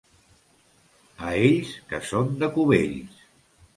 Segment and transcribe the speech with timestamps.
[1.27, 3.21] A ells, que són de Cubells!